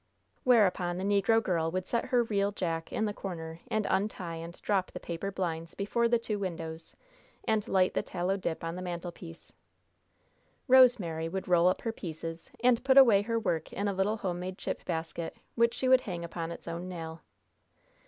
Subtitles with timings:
[0.43, 4.59] Whereupon the negro girl would set her reel jack in the corner, and untie and
[4.63, 6.95] drop the paper blinds before the two windows,
[7.47, 9.53] and light the tallow dip on the mantelpiece.
[10.67, 14.57] Rosemary would roll up her "pieces," and put away her work in a little homemade
[14.57, 17.21] chip basket, which she would hang upon its own nail.